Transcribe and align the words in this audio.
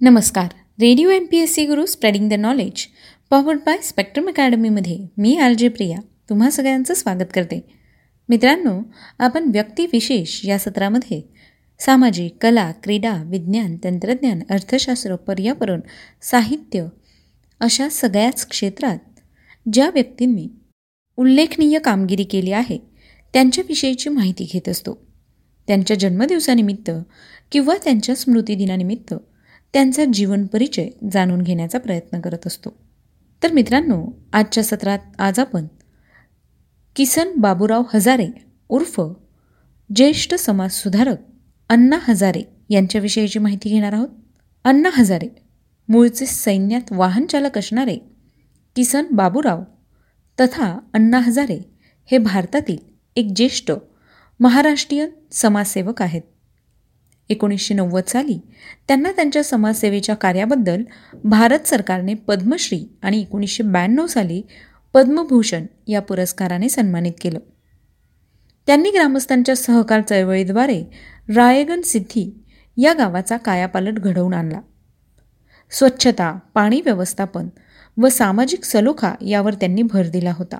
नमस्कार. 0.00 0.44
Radio 0.80 1.10
M 1.10 1.24
P 1.24 1.38
S 1.38 1.54
C 1.54 1.64
Guru 1.66 1.86
spreading 1.86 2.28
the 2.28 2.32
knowledge. 2.32 2.86
Powered 3.30 3.58
by 3.58 3.78
Spectrum 3.82 4.28
अकॅडमीमध्ये 4.28 4.98
मी 5.18 5.36
R 5.36 5.52
J 5.52 5.68
Priya 5.68 5.98
तुम्हा 6.30 6.50
सगळ्यांचं 6.50 6.94
स्वागत 6.94 7.30
करते. 7.34 7.60
मित्रांनो 8.28 8.82
आपण 9.18 9.44
व्यक्तिविशेष 9.44 10.40
या 10.44 10.58
सत्रामध्ये 10.58 11.22
सामाजिक 11.80 12.36
कला 12.40 12.72
क्रीडा 12.72 13.22
विज्ञान 13.26 13.76
तंत्रज्ञान 13.84 14.40
अर्थशास्त्र 14.50 15.16
पर्यावरण 15.16 15.80
साहित्य 16.22 16.86
अशा 17.60 17.88
सगळ्याच 17.88 18.48
क्षेत्रात 18.48 18.98
ज्या 19.72 19.90
व्यक्तींनी 19.90 20.48
उल्लेखनीय 21.16 21.78
कामगिरी 21.78 22.24
केली 22.24 22.52
आहे 22.52 22.78
त्यांच्याविषयीची 23.32 24.10
माहिती 24.10 24.48
घेत 24.52 24.68
असतो. 24.68 25.06
त्यांच्या 25.66 25.96
जन्मदिवसानिमित्त 25.96 26.90
किंवा 27.52 27.74
त्यांच्या 27.84 28.14
स्मृतिदिनानिमित्त 28.14 29.14
त्यांचा 29.72 30.04
जीवन 30.12 30.46
परिचय 30.46 30.88
जाणून 31.12 31.42
घेण्याचा 31.42 31.78
प्रयत्न 31.78 32.20
करत 32.20 32.46
असतो. 32.46 32.70
तर 33.42 33.52
मित्रांनो 33.52 34.06
आजच्या 34.32 34.64
सत्रात 34.64 34.98
आज 35.18 35.38
आपण 35.38 35.66
किसन 36.96 37.28
बाबूराव 37.36 37.82
हजारे 37.94 38.28
उर्फ 38.68 39.00
ज्येष्ठ 39.96 40.34
समाजसुधारक 40.34 41.16
अण्णा 41.68 41.98
हजारे 42.02 42.42
यांच्याविषयीची 42.70 43.38
माहिती 43.38 43.68
घेणार 43.68 43.92
आहोत. 43.92 44.08
अण्णा 44.64 44.90
हजारे 44.92 45.28
मूळचे 45.88 46.26
सैन्यात 46.26 46.80
वाहनचालक 46.90 47.58
असणारे 47.58 47.96
किसन 48.76 49.04
बाबूराव 49.10 49.62
तथा 50.40 50.78
अण्णा 50.94 51.18
हजारे 51.18 51.58
हे 52.10 52.18
भारतातील 52.18 52.76
एक 53.16 53.32
ज्येष्ठ 53.36 53.72
महाराष्ट्रीयन 54.40 55.08
समाजसेवक 55.32 56.02
आहेत. 56.02 56.22
एकोणीसशे 57.28 57.74
नव्वद 57.74 58.02
साली 58.08 58.40
त्यांना 58.88 59.12
त्यांच्या 59.12 59.44
समाजसेवेच्या 59.44 60.14
कार्याबद्दल 60.14 60.82
भारत 61.24 61.58
सरकारने 61.58 62.14
पद्मश्री 62.14 62.84
आणि 63.02 63.20
एकोणीसशे 63.20 63.62
ब्याण्णव 63.62 64.06
साली 64.06 64.42
पद्मभूषण 64.94 65.66
या 65.88 66.00
पुरस्काराने 66.00 66.68
सन्मानित 66.68 67.12
केलं. 67.20 67.38
त्यांनी 68.66 68.90
ग्रामस्थांच्या 68.90 69.56
सहकार 69.56 70.00
चळवळीद्वारे 70.00 70.84
रायगन 71.34 71.80
सिद्धी 71.80 72.44
या 72.76 72.92
गावाचा 72.92 73.36
कायापालट 73.36 73.92
घडवून 73.92 74.34
आणला. 74.34 74.60
स्वच्छता 75.70 76.38
पाणी 76.54 76.80
व्यवस्थापन 76.80 77.48
व 78.00 78.08
सामाजिक 78.08 78.64
सलोखा 78.64 79.14
यावर 79.20 79.54
त्यांनी 79.54 79.82
भर 79.82 80.06
दिला 80.06 80.32
होता. 80.36 80.58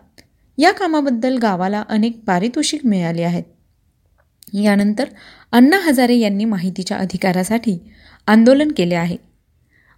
या 0.58 0.72
कामाबद्दल 0.72 1.38
गावाला 1.38 1.84
अनेक 1.88 2.24
पारितोषिक 2.26 2.86
मिळाले 2.86 3.22
आहेत. 3.22 3.44
यानंतर 4.54 5.04
अण्णा 5.56 5.76
हजारे 5.78 6.16
यांनी 6.16 6.44
माहितीच्या 6.44 6.96
अधिकारासाठी 6.96 7.78
आंदोलन 8.26 8.72
केले 8.76 8.94
आहे. 8.94 9.16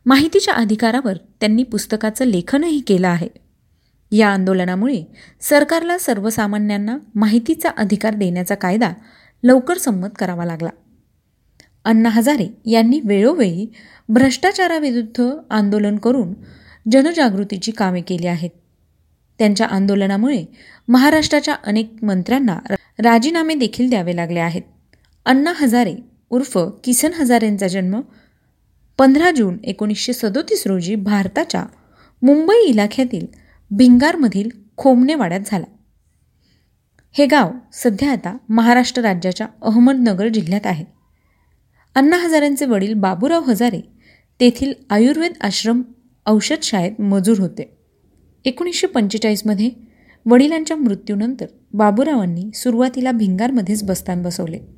माहितीच्या 0.06 0.54
अधिकारावर 0.54 1.16
त्यांनी 1.40 1.62
पुस्तकाचं 1.62 2.24
लेखनही 2.24 2.80
केलं 2.80 3.08
आहे. 3.08 3.28
या 4.12 4.28
आंदोलनामुळे 4.28 5.04
सरकारला 5.40 5.98
सर्वसामान्यांना 5.98 6.98
माहितीचा 7.14 7.68
अधिकार 7.76 8.14
देण्याचा 8.14 8.54
कायदा 8.54 8.92
लवकर 9.42 9.78
संमत 9.78 10.08
करावा 10.18 10.44
लागला. 10.44 10.68
अण्णा 11.84 12.08
हजारे 12.08 12.70
यांनी 12.70 13.00
वेळोवेळी 13.04 13.72
भ्रष्टाचाराविरुद्ध 14.08 15.30
आंदोलन 15.50 15.96
करून 15.96 16.34
जनजागृतीची 16.92 17.72
कामे 17.72 18.00
केली 18.00 18.26
आहेत. 18.26 18.50
त्यांच्या 19.38 19.66
आंदोलनामुळे 19.66 20.44
महाराष्ट्राच्या 20.88 21.54
अनेक 21.64 21.92
मंत्र्यांना 22.02 22.58
राजीनामे 22.98 23.54
देखील 23.54 23.88
द्यावे 23.88 24.16
लागले 24.16 24.40
आहेत. 24.40 24.62
अण्णा 25.28 25.52
हजारे 25.56 25.94
उर्फ 26.30 26.58
किसन 26.84 27.12
हजारेंचा 27.12 27.68
जन्म 27.68 28.00
पंधरा 28.98 29.30
जून 29.30 29.58
एकोणीसशे 29.64 30.12
सदोतीस 30.12 30.66
रोजी 30.66 30.94
भारताच्या 30.94 31.66
मुंबई 32.22 32.66
इलाख्यातील 32.66 33.26
भिंगारमधील 33.70 34.48
खोमनेवाड्यात 34.76 35.40
झाला. 35.46 35.64
हे 37.12 37.26
गाव 37.26 37.50
सध्या 37.72 38.12
आता 38.12 38.36
महाराष्ट्र 38.48 39.02
राज्याच्या 39.02 39.46
अहमदनगर 39.62 40.28
जिल्ह्यात 40.28 40.66
आहे. 40.66 40.84
अण्णा 41.94 42.16
हजारेंचे 42.16 42.66
वडील 42.66 42.94
बाबूराव 42.94 43.42
हजारे 43.42 43.80
तेथील 44.40 44.72
आयुर्वेद 44.90 45.32
आश्रम 45.40 45.82
औषधशाळेत 46.26 47.00
मजूर 47.00 47.40
होते. 47.40 47.78
एकोणीसशे 48.44 48.86
पंचेचाळीसमध्ये 48.86 49.70
वडिलांच्या 50.26 50.76
मृत्यूनंतर 50.76 51.46
बाबूरावांनी 51.72 52.50
सुरुवातीला 52.54 53.12
भिंगारमध्येच 53.12 53.84
बस्तान 53.84 54.22
बसवले. 54.22 54.77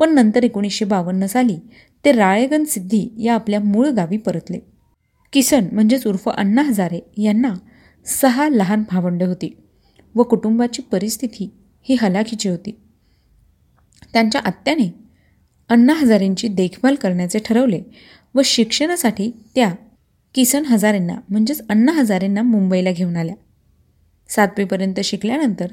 पण 0.00 0.14
नंतर 0.14 0.44
एकोणीसशे 0.44 0.84
बावन्न 0.84 1.26
साली 1.26 1.56
ते 2.04 2.12
राळेगण 2.12 2.64
सिद्धी 2.64 3.08
या 3.18 3.34
आपल्या 3.34 3.60
मूळ 3.60 3.88
गावी 3.88 4.16
परतले. 4.16 4.58
किसन 5.32 5.66
म्हणजेच 5.72 6.06
उर्फ 6.06 6.28
अण्णा 6.28 6.62
हजारे 6.62 7.00
यांना 7.18 7.54
सहा 8.06 8.48
लहान 8.48 8.82
भावंडे 8.90 9.24
होती 9.24 9.56
व 10.14 10.22
कुटुंबाची 10.22 10.82
परिस्थिती 10.82 11.50
ही 11.82 11.96
हलाखीची 12.00 12.48
होती. 12.48 12.70
त्यांच्या 14.12 14.40
आत्याने 14.44 14.92
अण्णा 15.68 15.92
हजारेंची 15.92 16.48
देखभाल 16.48 16.94
करण्याचे 16.94 17.38
ठरवले 17.38 17.82
व 18.34 18.40
शिक्षणासाठी 18.44 19.30
त्या 19.54 19.72
किसन 20.34 20.64
हजारेंना 20.64 21.14
म्हणजेच 21.28 21.68
अण्णा 21.68 21.92
हजारेंना 21.92 22.42
मुंबईला 22.42 22.92
घेऊन 22.92 23.16
आल्या. 23.16 23.34
सातवीपर्यंत 24.28 25.00
शिकल्यानंतर 25.00 25.66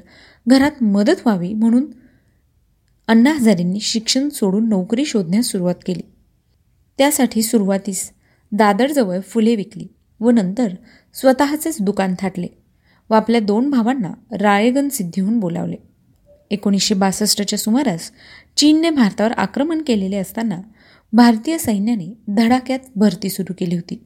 घरात 0.46 0.82
मदत 0.82 1.26
व्हावी 1.26 1.54
म्हणून 1.54 1.86
अण्णा 3.08 3.32
हजारेंनी 3.32 3.80
शिक्षण 3.80 4.28
सोडून 4.28 4.68
नोकरी 4.68 5.04
शोधण्यास 5.04 5.46
सुरुवात 5.46 5.74
केली. 5.86 6.00
त्यासाठी 6.98 7.42
सुरुवातीस 7.42 8.10
दादरजवळ 8.52 9.20
फुले 9.20 9.56
विकली 9.56 9.86
व 10.20 10.30
नंतर 10.30 10.74
स्वतःचेच 11.14 11.76
दुकान 11.80 12.14
थाटले 12.18 12.46
व 13.10 13.14
आपल्या 13.14 13.40
दोन 13.40 13.70
भावांना 13.70 14.36
राळेगण 14.36 14.88
सिद्धीहून 14.88 15.40
बोलावले. 15.40 15.76
एकोणीसशे 16.50 16.94
बासष्टच्या 16.94 17.58
सुमारास 17.58 18.10
चीनने 18.56 18.90
भारतावर 18.90 19.32
आक्रमण 19.32 19.82
केलेले 19.82 20.16
असताना 20.16 20.60
भारतीय 21.12 21.58
सैन्याने 21.58 22.14
धडाक्यात 22.28 22.78
भरती 22.96 23.28
सुरू 23.28 23.52
केली 23.58 23.74
होती. 23.74 24.04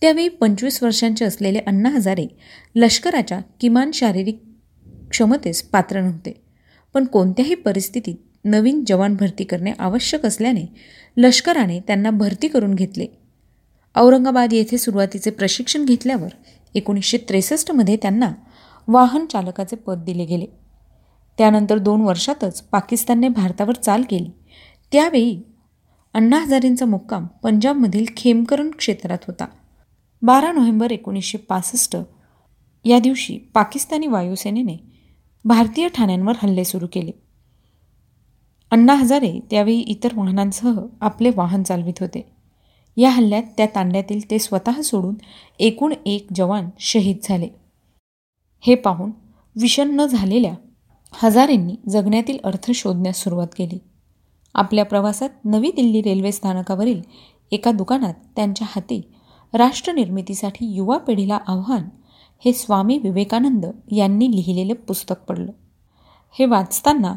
त्यावेळी 0.00 0.28
पंचवीस 0.28 0.82
वर्षांचे 0.82 1.24
असलेले 1.24 1.58
अण्णा 1.58 1.88
हजारे 1.88 2.26
लष्कराच्या 2.74 3.40
किमान 3.60 3.90
शारीरिक 3.90 4.42
क्षमतेस 5.10 5.62
पात्र 5.62 6.00
नव्हते. 6.00 6.49
पण 6.94 7.04
कोणत्याही 7.04 7.54
परिस्थितीत 7.54 8.14
नवीन 8.44 8.84
जवान 8.86 9.16
भरती 9.16 9.44
करणे 9.44 9.72
आवश्यक 9.78 10.26
असल्याने 10.26 10.74
लष्कराने 11.16 11.80
त्यांना 11.80 12.10
भरती 12.10 12.48
करून 12.48 12.74
घेतले. 12.74 13.06
औरंगाबाद 13.96 14.52
येथे 14.52 14.78
सुरुवातीचे 14.78 15.30
प्रशिक्षण 15.30 15.84
घेतल्यावर 15.84 16.28
एकोणीसशे 16.74 17.18
त्रेसष्टमध्ये 17.18 17.96
त्यांना 17.96 18.32
वाहन 18.88 19.26
चालकाचे 19.26 19.76
पद 19.76 19.98
दिले 19.98 20.24
गेले. 20.24 20.46
त्यानंतर 21.38 21.78
दोन 21.78 22.00
वर्षातच 22.00 22.62
पाकिस्तानने 22.62 23.28
भारतावर 23.28 23.74
चाल 23.74 24.02
केली. 24.10 24.30
त्यावेळी 24.92 25.42
अण्णा 26.14 26.38
हजारेंचा 26.38 26.86
मुक्काम 26.86 27.26
पंजाबमधील 27.26 28.04
खेमकरण 28.16 28.70
क्षेत्रात 28.70 29.18
होता. 29.26 29.46
बारा 30.22 30.52
नोव्हेंबर 30.52 30.90
एकोणीसशे 30.90 31.38
पासष्ट 31.38 31.96
या 32.84 32.98
दिवशी 32.98 33.38
पाकिस्तानी 33.38 34.06
वायुसेनेने 34.06 34.89
भारतीय 35.44 35.88
ठाण्यांवर 35.88 36.32
हल्ले 36.42 36.64
सुरू 36.64 36.86
केले. 36.92 37.10
अण्णा 38.70 38.94
हजारे 38.94 39.40
त्यावेळी 39.50 39.80
इतर 39.80 40.08
वाहनांसह 40.16 40.80
आपले 41.00 41.30
वाहन 41.36 41.62
चालवित 41.62 41.92
होते. 42.00 42.32
या 42.96 43.10
हल्ल्यात 43.10 43.42
त्या 43.56 43.66
तांड्यातील 43.66 44.30
ते 44.30 44.38
स्वतः 44.38 44.82
सोडून 44.82 45.14
एकूण 45.58 45.94
एक 46.06 46.26
जवान 46.34 46.70
शहीद 46.78 47.16
झाले. 47.22 47.48
हे 48.60 48.74
पाहून 48.74 49.10
विषण्ण 49.60 50.06
झालेल्या 50.06 50.54
हजारेंनी 51.12 51.76
जगण्यातील 51.88 52.38
अर्थ 52.44 52.70
शोधण्यास 52.70 53.16
सुरुवात 53.16 53.48
केली. 53.56 53.78
आपल्या 54.54 54.84
प्रवासात 54.84 55.30
नवी 55.44 55.70
दिल्ली 55.76 56.02
रेल्वे 56.02 56.32
स्थानकावरील 56.32 57.02
एका 57.50 57.72
दुकानात 57.72 58.14
त्यांच्या 58.36 58.66
हाती 58.70 59.02
राष्ट्रनिर्मितीसाठी 59.54 60.66
युवा 60.66 60.98
पिढीला 60.98 61.38
आव्हान 61.46 61.88
हे 62.44 62.52
स्वामी 62.52 62.98
विवेकानंद 62.98 63.66
यांनी 63.90 64.30
लिहिलेलं 64.30 64.74
पुस्तक 64.74 65.14
पडलं. 65.28 65.52
हे 66.38 66.46
वाचताना 66.46 67.14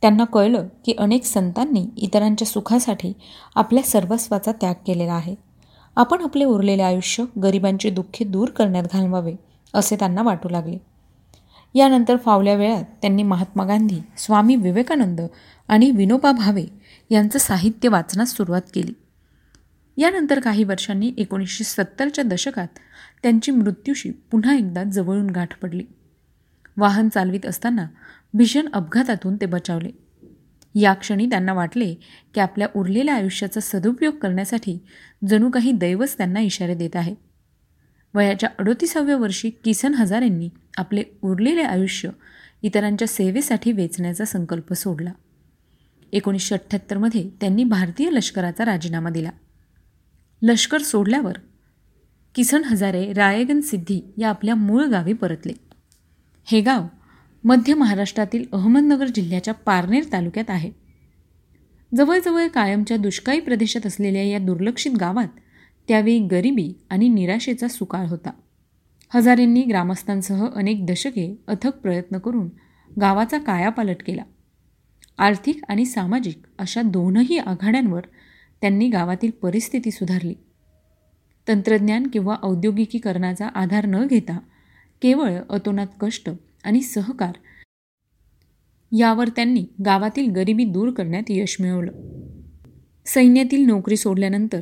त्यांना 0.00 0.24
कळलं 0.24 0.68
की 0.84 0.92
अनेक 0.98 1.24
संतांनी 1.24 1.86
इतरांच्या 1.96 2.46
सुखासाठी 2.46 3.12
आपल्या 3.54 3.82
सर्वस्वाचा 3.82 4.52
त्याग 4.52 4.74
केलेला 4.86 5.12
आहे. 5.12 5.34
आपण 5.96 6.22
आपले 6.22 6.44
उरलेले 6.44 6.82
आयुष्य 6.82 7.24
गरिबांचे 7.42 7.90
दुःखे 7.90 8.24
दूर 8.24 8.48
करण्यात 8.48 8.84
घालवावे 8.92 9.34
असे 9.74 9.96
त्यांना 9.96 10.22
वाटू 10.22 10.48
लागले. 10.48 10.78
यानंतर 11.74 12.16
फावल्या 12.16 12.54
वेळात 12.54 12.84
त्यांनी 12.84 13.22
महात्मा 13.22 13.64
गांधी 13.64 13.98
स्वामी 14.16 14.56
विवेकानंद 14.56 15.20
आणि 15.68 15.90
विनोबा 15.90 16.32
भावे 16.32 16.66
यांचं 17.10 17.38
साहित्य 17.38 17.88
वाचण्यास 17.88 18.36
सुरुवात 18.36 18.62
केली. 18.74 18.92
यानंतर 19.96 20.40
काही 20.40 20.64
वर्षांनी 20.64 21.12
एकोणीसशे 21.16 21.64
सत्तरच्या 21.64 22.24
दशकात 22.24 22.68
त्यांची 23.24 23.52
मृत्यूशी 23.52 24.10
पुन्हा 24.10 24.54
एकदा 24.54 24.84
जवळून 24.84 25.26
गाठ 25.26 25.58
पडली. 25.58 25.84
वाहन 26.76 27.08
चालवित 27.08 27.46
असताना 27.46 27.86
भीषण 28.34 28.68
अपघातातून 28.72 29.36
ते 29.36 29.46
बचावले. 29.46 29.90
या 30.74 30.92
क्षणी 30.92 31.26
त्यांना 31.26 31.52
वाटले 31.52 31.94
की 32.34 32.40
आपल्या 32.40 32.68
उरलेल्या 32.76 33.14
आयुष्याचा 33.14 33.60
सदुपयोग 33.60 34.14
करण्यासाठी 34.14 34.78
जणू 35.28 35.50
काही 35.50 35.72
दैवच 35.72 36.16
त्यांना 36.16 36.40
इशारे 36.40 36.74
देत 36.74 36.96
आहे 36.96 37.14
वयाच्या 38.14 38.48
अडोतीसाव्या 38.58 39.16
वर्षी 39.16 39.50
किसन 39.50 39.94
हजारेंनी 39.94 40.48
आपले 40.76 41.02
उरलेले 41.22 41.62
आयुष्य 41.62 42.10
इतरांच्या 42.62 43.08
सेवेसाठी 43.08 43.72
वेचण्याचा 43.72 44.24
संकल्प 44.24 44.72
सोडला. 44.72 45.12
एकोणीसशे 46.12 46.54
अठ्ठ्याहत्तरमध्ये 46.54 47.30
त्यांनी 47.40 47.64
भारतीय 47.64 48.10
लष्कराचा 48.10 48.64
राजीनामा 48.64 49.10
दिला. 49.10 49.30
लष्कर 50.42 50.78
सोडल्यावर 50.78 51.34
किसन 52.34 52.64
हजारे 52.64 53.12
रायगन 53.12 53.60
सिद्धी 53.60 54.12
या 54.18 54.28
आपल्या 54.28 54.54
मूळ 54.54 54.84
गावी 54.84 55.12
परतले. 55.12 55.52
हे 56.44 56.60
गाव 56.60 56.86
मध्य 57.44 57.74
महाराष्ट्रातील 57.74 58.44
अहमदनगर 58.52 59.06
जिल्ह्याच्या 59.06 59.54
पारनेर 59.54 60.04
तालुक्यात 60.12 60.50
आहे. 60.50 60.70
जवळजवळ 61.96 62.46
कायमच्या 62.48 62.96
दुष्काळी 62.96 63.40
प्रदेशात 63.40 63.86
असलेल्या 63.86 64.22
या 64.22 64.38
दुर्लक्षित 64.38 64.92
गावात 64.92 65.28
त्यावेळी 65.88 66.18
गरिबी 66.18 66.72
आणि 66.90 67.08
निराशेचा 67.08 67.68
सुकाळ 67.68 68.06
होता. 68.06 68.30
हजारेंनी 69.14 69.62
ग्रामस्थांसह 69.62 70.46
अनेक 70.54 70.86
दशके 70.86 71.42
अथक 71.48 71.76
प्रयत्न 71.76 72.18
करून 72.18 72.48
गावाचा 73.00 73.38
कायापालट 73.38 74.02
केला. 74.06 74.22
आर्थिक 75.18 75.60
आणि 75.68 75.84
सामाजिक 75.84 76.42
अशा 76.58 76.82
दोनही 76.82 77.38
आघाड्यांवर 77.38 78.02
त्यांनी 78.60 78.88
गावातील 78.88 79.30
परिस्थिती 79.30 79.90
सुधारली. 79.90 80.34
तंत्रज्ञान 81.48 82.06
किंवा 82.06 82.36
औद्योगिकीकरणाचा 82.42 83.46
आधार 83.46 83.86
न 83.86 84.06
घेता 84.06 84.38
केवळ 85.02 85.32
अतोनात 85.50 85.86
कष्ट 86.00 86.30
आणि 86.64 86.80
सहकार 86.80 87.32
यावर 88.98 89.28
त्यांनी 89.28 89.64
गावातील 89.84 90.30
गरिबी 90.30 90.64
दूर 90.64 90.90
करण्यात 90.90 91.22
यश 91.28 91.56
मिळवलं. 91.60 91.92
सैन्यातील 93.06 93.66
नोकरी 93.66 93.96
सोडल्यानंतर 93.96 94.60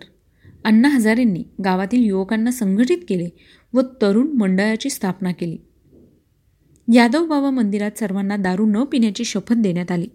अण्णा 0.64 0.88
हजारेंनी 0.88 1.44
गावातील 1.64 2.05
युवकांना 2.05 2.50
संघटित 2.50 2.99
केले 3.08 3.29
व 3.73 3.81
तरुण 3.81 4.29
मंडळाची 4.29 4.90
स्थापना 4.90 5.32
केली. 5.32 5.58
यादव 6.94 7.26
बाबा 7.26 7.50
मंदिरात 7.50 7.99
सर्वांना 7.99 8.37
दारू 8.37 8.67
न 8.67 8.84
पिण्याची 8.84 9.25
शपथ 9.25 9.55
देण्यात 9.56 9.90
आली. 9.90 10.08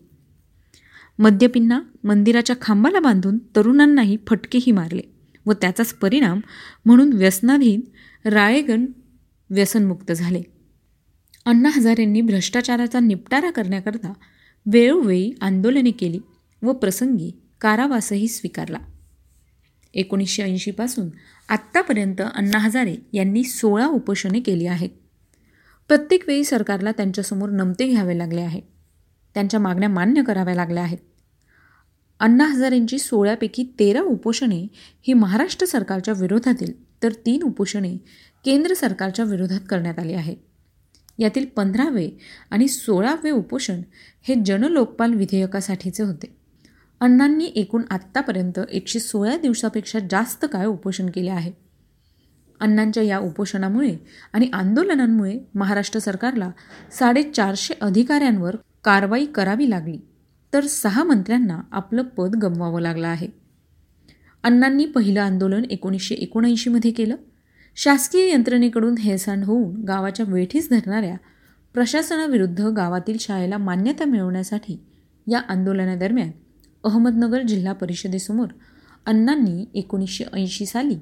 मद्यपींना 1.20 1.82
मंदिराच्या 2.04 2.56
खांबाला 2.62 3.00
बांधून 3.00 3.38
तरुणांनाही 3.38 4.18
फटकेही 4.28 4.72
मारले. 4.72 5.17
व 5.48 5.54
त्याचाच 5.54 5.94
परिणाम 5.94 6.40
म्हणून 6.86 7.14
व्यसनाधीन 7.14 7.82
राळेगण 8.26 8.86
व्यसनमुक्त 9.50 10.12
झाले. 10.12 10.42
अण्णा 11.46 11.70
हजारेंनी 11.70 12.22
भ्रष्टाचाराचा 12.22 13.00
निपटारा 13.00 13.52
करण्याकरता 13.52 14.14
वेळोवेळी 14.66 15.32
आंदोलने 15.42 15.92
केली 15.92 16.20
व 16.62 16.72
प्रसंगी 16.74 17.32
कारावासही 17.62 18.28
स्वीकारला. 18.28 18.78
एकोणीसशे 19.94 20.44
ऐंशीपासून 20.44 21.10
आत्तापर्यंत 21.50 22.22
अण्णा 22.36 22.58
हजारे 22.58 22.96
यांनी 23.14 23.44
सोळा 23.44 23.88
उपोषणे 23.88 24.40
केली 24.40 24.66
आहेत. 24.66 24.90
प्रत्येक 25.88 26.24
वेळी 26.28 26.44
सरकारला 26.44 26.92
त्यांच्यासमोर 26.92 27.50
नमते 27.50 27.88
घ्यावे 27.88 28.18
लागले 28.18 28.42
आहे. 28.42 28.62
त्यांच्या 29.34 29.60
मागण्या 29.60 29.90
मान्य 29.90 30.24
कराव्या 30.24 30.56
लागल्या 30.56 30.84
आहेत. 30.84 30.98
अण्णा 32.20 32.46
हजारेंची 32.46 33.00
सोळापैकी 33.00 33.64
तेरा 33.80 34.02
उपोषणे 34.02 34.68
ही 35.08 35.14
महाराष्ट्र 35.14 35.66
सरकारच्या 35.66 36.14
विरोधातील 36.18 36.72
तर 37.04 37.12
तीन 37.12 37.44
उपोषणे 37.44 37.98
केंद्र 38.46 38.74
सरकारच्या 38.74 39.26
विरोधात 39.26 39.60
करण्यात 39.70 40.00
आली 40.00 40.14
आहेत. 40.14 40.38
यातील 41.20 41.46
पंधरावे 41.46 42.10
आणि 42.52 42.68
सोळावे 42.68 43.32
उपोषण 43.32 43.82
हे 44.22 44.36
जनलोकपाल 44.46 45.14
विधेयकासाठीचे 45.14 46.04
होते. 46.04 46.36
अण्णांनी 47.00 47.52
एकूण 47.56 47.82
आत्तापर्यंत 47.90 48.60
एकशे 48.72 49.00
सोळा 49.00 49.38
दिवसापेक्षा 49.38 50.00
जास्त 50.12 50.46
काळ 50.46 50.66
उपोषण 50.66 51.10
केले 51.10 51.30
आहे. 51.30 51.52
अण्णांच्या 52.60 53.04
या 53.04 53.20
उपोषणामुळे 53.20 53.96
आणि 54.34 54.50
आंदोलनांमुळे 54.54 55.40
महाराष्ट्र 55.56 56.00
सरकारला 56.00 56.52
साडेचारशे 57.00 57.74
अधिकाऱ्यांवर 57.82 58.56
कारवाई 58.84 59.26
करावी 59.26 59.70
लागली. 59.70 59.98
तर 60.54 60.66
सहा 60.66 61.04
मंत्र्यांना 61.04 61.62
आपलं 61.72 62.02
पद 62.02 62.36
गमवावं 62.36 62.82
लागलं 62.82 63.08
आहे. 63.08 63.28
अण्णांनी 64.44 64.86
पहिलं 64.86 65.22
आंदोलन 65.22 65.66
एकोणीसशे 65.70 66.16
एकोणऐंशीमध्ये 66.16 66.92
केलं. 66.92 67.16
शासकीय 67.76 68.32
यंत्रणेकडून 68.32 68.98
हेळसांड 68.98 69.44
होऊन 69.44 69.84
गावाच्या 69.84 70.26
वेठीस 70.30 70.70
धरणाऱ्या 70.70 71.16
प्रशासनाविरुद्ध 71.74 72.62
गावातील 72.62 73.18
शाळेला 73.20 73.58
मान्यता 73.58 74.06
मिळवण्यासाठी 74.06 74.80
या 75.28 75.40
आंदोलनादरम्यान 75.40 76.32
अहमदनगर 76.84 77.42
जिल्हा 77.42 77.74
परिषदेसमोर 77.74 78.48
अण्णांनी 79.06 79.66
एकोणीसशे 79.74 80.24
ऐंशी 80.34 80.66
साली 80.66 80.96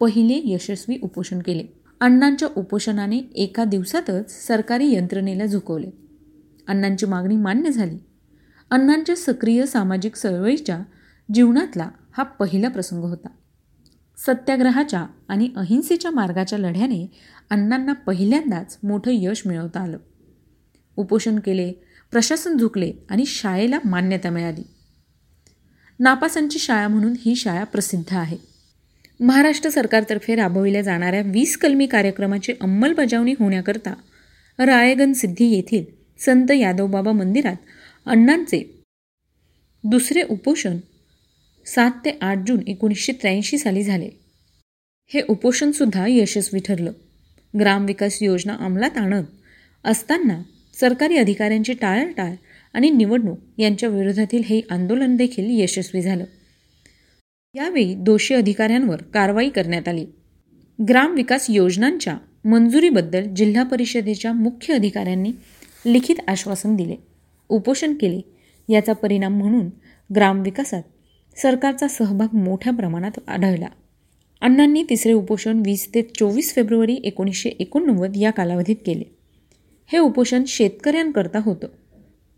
पहिले 0.00 0.40
यशस्वी 0.44 0.98
उपोषण 1.02 1.38
केले. 1.38 1.66
अण्णांच्या 2.00 2.48
उपोषणाने 2.56 3.18
एका 3.18 3.64
दिवसातच 3.64 4.46
सरकारी 4.46 4.94
यंत्रणेला 4.94 5.46
झुकवले. 5.46 5.90
अण्णांची 6.68 7.06
मागणी 7.06 7.36
मान्य 7.36 7.70
झाली. 7.70 7.96
अण्णांच्या 8.72 9.16
सक्रिय 9.16 9.66
सामाजिक 9.66 10.14
चळवळीच्या 10.14 10.78
जीवनातला 11.34 11.90
हा 12.12 12.22
पहिला 12.22 12.68
प्रसंग 12.68 13.04
होता. 13.04 13.28
सत्याग्रहाच्या 14.18 15.06
आणि 15.28 15.50
अहिंसेच्या 15.56 16.10
मार्गाच्या 16.10 16.58
लढ्याने 16.58 17.12
अण्णांना 17.50 17.92
पहिल्यांदाच 17.92 18.78
मोठं 18.82 19.10
यश 19.14 19.42
मिळवता 19.46 19.80
आलं. 19.80 19.98
उपोषण 20.96 21.38
केले 21.38 21.72
प्रशासन 22.10 22.56
झुकले 22.56 22.92
आणि 23.10 23.26
शाळेला 23.26 23.78
मान्यता 23.84 24.30
मिळाली. 24.30 24.62
नापासांची 26.00 26.58
शाळा 26.58 26.88
म्हणून 26.88 27.12
ही 27.24 27.36
शाळा 27.36 27.64
प्रसिद्ध 27.64 28.14
आहे. 28.14 28.36
महाराष्ट्र 29.20 29.70
सरकारतर्फे 29.70 30.34
राबविल्या 30.34 30.82
जाणाऱ्या 30.82 31.22
वीस 31.22 31.56
कलमी 31.56 31.86
कार्यक्रमाची 31.86 32.52
अंमलबजावणी 32.60 33.34
होण्याकरता 33.38 33.94
रायगन 34.58 35.12
सिद्धी 35.12 35.44
येथील 35.44 35.84
संत 36.18 36.50
यादवबाबा 36.50 37.12
मंदिरात 37.12 37.56
अण्णांचे. 38.06 38.82
दुसरे 39.84 40.22
उपोषण 40.22 40.76
सात 41.66 41.90
ते 41.90 42.18
आठ 42.20 42.38
जून 42.46 42.60
एकोणीसशे 42.66 43.12
त्र्याऐंशी 43.12 43.58
साली 43.58 43.82
झाले. 43.82 44.10
हे 45.06 45.20
उपोषणसुद्धा 45.28 46.06
यशस्वी 46.08 46.60
ठरलं. 46.60 46.92
ग्रामविकास 47.60 48.22
योजना 48.22 48.56
अंमलात 48.56 48.96
आणत 48.96 49.24
असताना 49.84 50.42
सरकारी 50.80 51.16
अधिकाऱ्यांची 51.16 51.72
टाळाटाळ 51.72 52.34
आणि 52.72 52.90
निवडणूक 52.90 53.38
यांच्या 53.58 53.88
विरोधातील 53.88 54.42
हे 54.46 54.60
आंदोलन 54.70 55.16
देखील 55.16 55.46
यशस्वी 55.48 56.02
झालं. 56.02 56.24
यावेळी 57.54 57.94
दोषी 57.94 58.34
अधिकाऱ्यांवर 58.34 59.02
कारवाई 59.02 59.48
करण्यात 59.48 59.88
आली. 59.88 60.06
ग्रामविकास 60.88 61.46
योजनांच्या 61.50 62.18
मंजुरीबद्दल 62.44 63.34
जिल्हा 63.34 63.62
परिषदेच्या 63.62 64.32
मुख्य 64.32 64.74
अधिकाऱ्यांनी 64.74 65.32
लिखित 65.86 66.16
आश्वासन 66.28 66.76
दिले. 66.76 67.11
उपोषण 67.52 67.94
केले. 67.94 68.20
याचा 68.72 68.92
परिणाम 68.92 69.38
म्हणून 69.38 69.70
ग्रामविकासात 70.14 70.82
सरकारचा 71.36 71.88
सहभाग 71.88 72.36
मोठ्या 72.36 72.72
प्रमाणात 72.72 73.18
आढळला. 73.28 73.66
अण्णांनी 74.40 74.84
तिसरे 74.90 75.12
उपोषण 75.12 75.62
वीस 75.66 75.94
ते 75.94 76.02
चोवीस 76.02 76.54
फेब्रुवारी 76.54 76.94
एकोणीसशे 76.94 77.48
एकोणनव्वद 77.48 78.12
या 78.16 78.30
कालावधीत 78.30 78.76
केले. 78.86 79.16
हे 79.86 79.98
उपोषण 79.98 80.42
शेतकऱ्यांकरता 80.46 81.38
होतं. 81.38 81.68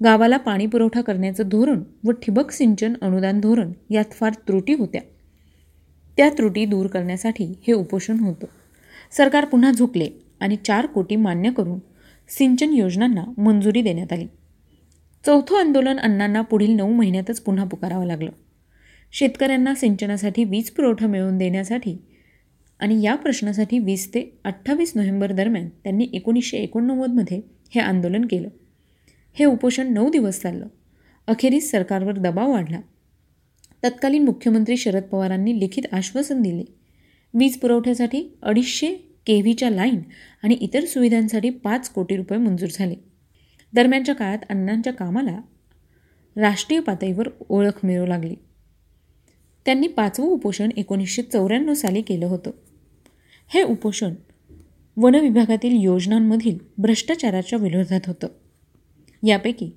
गावाला 0.04 0.36
पाणी 0.36 0.66
पुरवठा 0.66 1.00
करण्याचं 1.00 1.48
धोरण 1.48 1.82
व 2.04 2.10
ठिबक 2.10 2.50
सिंचन 2.50 2.94
अनुदान 3.02 3.40
धोरण 3.40 3.72
यात 3.90 4.12
फार 4.12 4.32
त्रुटी 4.32 4.74
होत्या. 4.74 5.02
त्या 6.16 6.28
त्रुटी 6.28 6.64
दूर 6.64 6.86
करण्यासाठी 6.86 7.44
हे 7.66 7.72
उपोषण 7.72 8.20
होतं. 8.20 8.46
सरकार 9.12 9.44
पुन्हा 9.44 9.72
झुकले 9.72 10.08
आणि 10.40 10.56
चार 10.56 10.86
कोटी 10.86 11.16
मान्य 11.16 11.50
करून 11.50 11.78
सिंचन 12.28 12.72
योजनांना 12.72 13.24
मंजुरी 13.38 13.82
देण्यात 13.82 14.12
आली. 14.12 14.26
चौथं 15.26 15.56
आंदोलन 15.56 15.98
अण्णांना 15.98 16.40
पुढील 16.40 16.70
नऊ 16.70 16.92
महिन्यातच 16.92 17.40
पुन्हा 17.40 17.64
पुकारावं 17.64 18.06
लागलं. 18.06 18.30
शेतकऱ्यांना 19.12 19.74
सिंचनासाठी 19.74 20.44
वीज 20.44 20.70
पुरवठा 20.70 21.06
मिळवून 21.06 21.38
देण्यासाठी 21.38 21.96
आणि 22.78 23.02
या 23.02 23.14
प्रश्नासाठी 23.14 23.78
वीस 23.78 24.08
ते 24.08 24.38
अठ्ठावीस 24.44 24.92
नोव्हेंबर 24.94 25.32
दरम्यान 25.32 25.68
त्यांनी 25.68 26.08
एकोणीसशे 26.12 26.56
एकोणनव्वदमध्ये 26.56 27.40
हे 27.74 27.80
आंदोलन 27.80 28.24
केलं. 28.24 28.48
हे 29.32 29.44
उपोषण 29.44 29.92
नऊ 29.92 30.10
दिवस 30.10 30.40
चाललं. 30.40 30.66
अखेरीस 31.26 31.70
सरकारवर 31.70 32.12
दबाव 32.12 32.50
वाढला. 32.50 32.80
तत्कालीन 33.84 34.24
मुख्यमंत्री 34.24 34.76
शरद 34.76 35.02
पवारांनी 35.02 35.60
लिखित 35.60 35.82
आश्वासन 35.92 36.42
दिले. 36.42 36.64
वीज 37.34 37.58
पुरवठ्यासाठी 37.58 38.38
अडीचशे 38.42 38.94
के 39.26 39.40
व्हीच्या 39.40 39.70
लाईन 39.70 40.00
आणि 40.42 40.54
इतर 40.54 40.84
सुविधांसाठी 40.84 41.50
पाच 41.50 41.88
कोटी 41.88 42.16
रुपये 42.16 42.38
मंजूर 42.38 42.68
झाले. 42.72 43.13
दरम्यानच्या 43.74 44.14
काळात 44.14 44.38
अण्णांच्या 44.50 44.92
कामाला 44.92 45.40
राष्ट्रीय 46.36 46.80
पातळीवर 46.80 47.28
ओळख 47.48 47.86
मिळू 47.86 48.06
लागली. 48.06 48.34
त्यांनी 49.64 49.86
पाचवं 49.86 50.26
उपोषण 50.26 50.68
एकोणीसशे 50.76 51.22
चौऱ्याण्णव 51.22 51.74
साली 51.74 52.02
केलं 52.02 52.26
होतं. 52.26 52.50
हे 53.48 53.62
उपोषण 53.62 54.14
वनविभागातील 54.96 55.76
योजनांमधील 55.80 56.58
भ्रष्टाचाराच्या 56.78 57.58
विरोधात 57.58 58.00
होतं. 58.06 58.26
यापैकी 59.26 59.70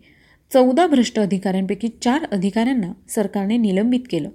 चौदा 0.53 0.87
भ्रष्ट 0.87 1.19
अधिकाऱ्यांपैकी 1.19 1.87
चार 1.87 2.23
अधिकाऱ्यांना 2.23 2.93
सरकारने 3.09 3.57
निलंबित 3.57 3.99
केलं. 4.09 4.29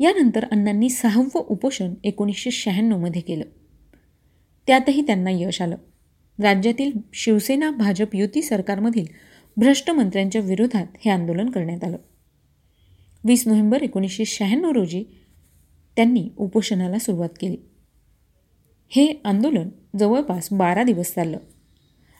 यानंतर 0.00 0.44
अण्णांनी 0.44 0.88
सहावं 0.88 1.38
उपोषण 1.38 1.94
एकोणीसशे 2.04 2.50
शहाण्णवमध्ये 2.50 3.22
केलं. 3.22 3.44
त्यातही 4.66 5.02
त्यांना 5.02 5.30
यश 5.32 5.62
आलं. 5.62 5.76
राज्यातील 6.42 6.92
शिवसेना 7.14 7.70
भाजप 7.70 8.14
युती 8.14 8.42
सरकारमधील 8.42 9.04
भ्रष्ट 9.56 9.90
मंत्र्यांच्या 9.90 10.40
विरोधात 10.40 10.86
हे 11.04 11.10
आंदोलन 11.10 11.50
करण्यात 11.50 11.84
आलं. 11.84 11.96
वीस 13.24 13.46
नोव्हेंबर 13.46 13.82
एकोणीसशे 13.82 14.24
शहाण्णव 14.24 14.70
रोजी 14.70 15.04
त्यांनी 15.96 16.28
उपोषणाला 16.36 16.98
सुरुवात 16.98 17.28
केली. 17.40 17.56
हे 18.88 19.20
आंदोलन 19.24 19.68
जवळपास 19.98 20.48
बारा 20.52 20.82
दिवस 20.82 21.14
चाललं. 21.14 21.38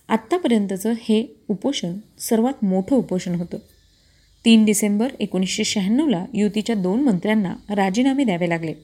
आत्तापर्यंतचं 0.08 0.92
हे 0.92 1.36
उपोषण 1.48 1.92
सर्वात 2.18 2.64
मोठं 2.64 2.96
उपोषण 2.96 3.34
होतं. 3.34 3.58
तीन 4.44 4.64
डिसेंबर 4.64 5.08
एकोणीसशे 5.20 5.64
शहाण्णवला 5.64 6.26
युतीच्या 6.34 6.76
दोन 6.76 7.02
मंत्र्यांना 7.02 7.54
राजीनामे 7.74 8.24
द्यावे 8.24 8.48
लागले. 8.48 8.74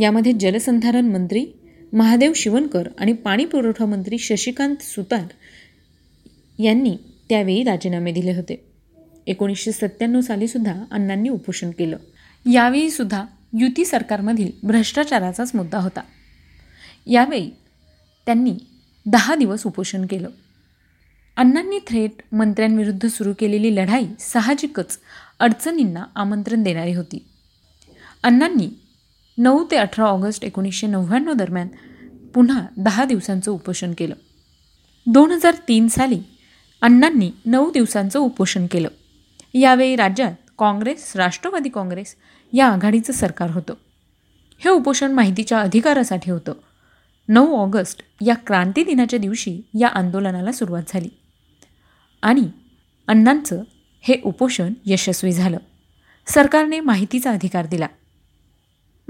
यामध्ये 0.00 0.32
जलसंधारण 0.32 1.04
मंत्री 1.04 1.46
महादेव 1.92 2.32
शिवणकर 2.36 2.88
आणि 2.98 3.12
पाणी 3.12 3.44
पुरवठा 3.44 3.86
मंत्री 3.86 4.18
शशिकांत 4.18 4.76
सुतार 4.80 5.26
यांनी 6.62 6.96
त्यावेळी 7.28 7.62
राजीनामे 7.62 8.12
दिले 8.12 8.32
होते. 8.32 8.64
एकोणीसशे 9.26 9.72
सत्त्याण्णव 9.72 10.20
सालीसुद्धा 10.20 10.84
अण्णांनी 10.90 11.28
उपोषण 11.28 11.70
केलं. 11.70 11.96
यावेळीसुद्धा 12.52 13.24
युती 13.58 13.84
सरकारमधील 13.84 14.50
भ्रष्टाचाराचाच 14.62 15.54
मुद्दा 15.54 15.78
होता. 15.78 16.00
यावेळी 17.06 17.50
त्यांनी 18.26 18.54
दहा 19.06 19.34
दिवस 19.34 19.66
उपोषण 19.66 20.06
केलं. 20.06 20.28
अण्णांनी 21.36 21.78
थेट 21.78 22.34
मंत्र्यांविरुद्ध 22.34 23.06
सुरू 23.06 23.32
केलेली 23.38 23.76
लढाई 23.76 24.06
साहजिकच 24.18 24.98
अडचणींना 25.40 26.04
आमंत्रण 26.14 26.62
देणारी 26.62 26.94
होती. 26.94 27.24
अण्णांनी 28.22 28.68
नऊ 29.38 29.64
ते 29.70 29.76
अठरा 29.76 30.04
ऑगस्ट 30.04 30.44
एकोणीसशे 30.44 30.86
नव्याण्णव 30.86 31.32
दरम्यान 31.32 31.68
पुन्हा 32.34 32.66
दहा 32.76 33.04
दिवसांचं 33.04 33.50
उपोषण 33.50 33.92
केलं. 33.98 34.14
दोन 35.06 35.30
हजार 35.30 35.54
तीन 35.68 35.88
साली 35.88 36.20
अण्णांनी 36.82 37.30
नऊ 37.46 37.70
दिवसांचं 37.70 38.18
उपोषण 38.18 38.66
केलं. 38.66 38.88
यावेळी 39.54 39.96
राज्यात 39.96 40.32
काँग्रेस 40.58 41.16
राष्ट्रवादी 41.16 41.68
काँग्रेस 41.68 42.16
या 42.52 42.66
आघाडीचं 42.66 43.12
सरकार 43.12 43.50
होतं. 43.50 43.74
हे 44.58 44.70
उपोषण 44.70 45.12
माहितीच्या 45.12 45.60
अधिकारासाठी 45.60 46.30
होतं. 46.30 46.52
नऊ 47.28 47.56
ऑगस्ट 47.56 48.02
या 48.26 48.34
क्रांती 48.34 48.84
दिनाच्या 48.84 49.18
दिवशी 49.18 49.60
या 49.80 49.88
आंदोलनाला 49.88 50.52
सुरुवात 50.52 50.82
झाली. 50.88 51.08
आणि 52.22 52.48
अण्णांचं 53.08 53.62
हे 54.00 54.14
उपोषण 54.24 54.72
यशस्वी 54.86 55.32
झालं. 55.32 55.58
सरकारने 56.26 56.80
माहितीचा 56.80 57.30
अधिकार 57.30 57.66
दिला. 57.66 57.86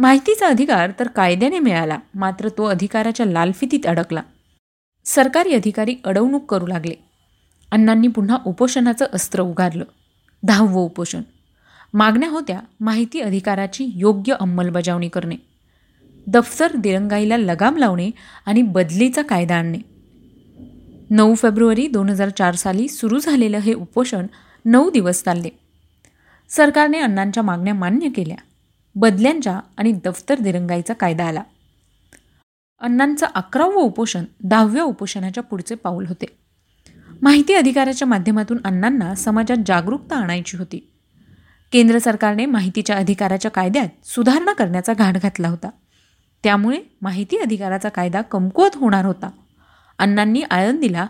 माहितीचा 0.03 0.47
अधिकार 0.47 0.91
तर 1.01 1.09
कायद्याने 1.09 1.59
मिळाला 1.59 1.99
मात्र 2.15 2.49
तो 2.49 2.65
अधिकाराच्या 2.65 3.27
लालफितीत 3.27 3.87
अडकला. 3.87 4.23
सरकारी 5.05 5.55
अधिकारी 5.55 5.97
अडवणूक 6.05 6.51
करू 6.51 6.67
लागले. 6.67 6.95
अण्णांनी 7.73 8.09
पुन्हा 8.09 8.39
उपोषणाचं 8.47 9.05
अस्त्र 9.13 9.41
उगारलं. 9.41 9.85
दहावं 10.43 10.85
उपोषण. 10.85 11.23
मागण्या 11.95 12.29
होत्या 12.29 12.61
माहिती 12.81 13.21
अधिकाराची 13.21 13.87
योग्य 13.95 14.35
अंमलबजावणी 14.41 15.09
करणे. 15.09 15.37
दफ्तर 16.27 16.77
दिरंगाईला 16.77 17.37
लगाम 17.37 17.77
लावणे 17.77 18.11
आणि 18.47 18.63
बदलीचा 18.63 19.23
कायदा 19.23 19.57
आणणे. 19.57 19.79
नऊ 21.11 21.35
फेब्रुवारी 21.35 21.87
दोन 21.87 22.09
हजार 22.09 22.29
चार 22.29 22.55
साली 22.55 22.89
सुरू 22.89 23.19
झालेलं 23.19 23.59
हे 23.59 23.73
उपोषण 23.73 24.27
नऊ 24.65 24.91
दिवस 24.91 25.25
चालले. 25.25 25.49
सरकारने 26.49 26.99
अण्णांच्या 26.99 27.43
मागण्या 27.43 27.75
मान्य 27.75 28.09
केल्या. 28.09 28.37
बदल्यांच्या 28.95 29.61
आणि 29.77 29.93
दफ्तर 29.93 30.39
दिरंगाईचा 30.39 30.95
कायदा 30.95 31.25
आला. 31.25 31.43
अण्णांचं 32.81 33.27
अकरावं 33.35 33.75
उपोषण 33.75 34.25
दहाव्या 34.45 34.83
उपोषणाच्या 34.83 35.43
पुढचे 35.43 35.75
पाऊल 35.75 36.07
होते. 36.07 36.27
माहिती 37.23 37.55
अधिकाराच्या 37.55 38.09
माध्यमातून 38.09 38.59
अण्णांना 38.65 39.15
समाजात 39.15 39.57
जागरूकता 39.67 40.17
आणायची 40.17 40.57
होती. 40.57 40.89
केंद्र 41.73 41.99
सरकारने 41.99 42.47
माहितीच्या 42.47 42.97
अधिकाराच्या 42.97 43.51
कायद्यात 43.51 44.07
सुधारणा 44.07 44.53
करण्याचा 44.53 44.93
घाट 44.95 45.17
घातला 45.23 45.49
होता. 45.49 45.71
त्यामुळे 46.45 46.79
माहिती 47.03 47.39
अधिकाराचा 47.39 47.89
कायदा 47.89 48.23
कमकुवत 48.23 48.71
होणार 48.75 49.05
होता. 49.05 49.31
अण्णांनी 49.99 50.43
आळंदीला 50.43 51.07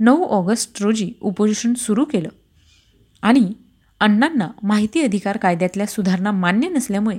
नऊ 0.00 0.24
ऑगस्ट 0.24 0.82
रोजी 0.82 1.12
उपोषण 1.20 1.74
सुरू 1.74 2.04
केलं. 2.04 2.28
आणि 3.22 3.52
अण्णांना 4.00 4.48
माहिती 4.62 5.02
अधिकार 5.02 5.36
कायद्यातल्या 5.36 5.86
सुधारणा 5.86 6.30
मान्य 6.30 6.68
नसल्यामुळे 6.68 7.18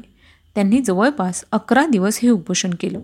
त्यांनी 0.55 0.81
जवळपास 0.81 1.45
अकरा 1.51 1.85
दिवस 1.85 2.19
हे 2.19 2.29
उपोषण 2.29 2.71
केलं. 2.79 2.99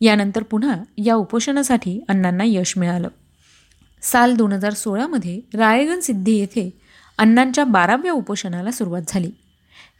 यानंतर 0.00 0.42
पुन्हा 0.42 0.82
या 1.04 1.14
उपोषणासाठी 1.14 2.04
अण्णांना 2.08 2.44
यश 2.46 2.78
मिळालं. 2.78 3.08
साल 4.02 4.34
दोन 4.34 4.52
हजार 4.52 4.72
सोळामध्ये 4.72 5.40
रायगण 5.54 6.00
सिद्धी 6.00 6.32
येथे 6.32 6.70
अण्णांच्या 7.18 7.64
बाराव्या 7.64 8.12
उपोषणाला 8.12 8.70
सुरुवात 8.70 9.02
झाली. 9.08 9.30